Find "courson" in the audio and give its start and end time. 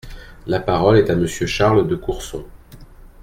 1.95-2.43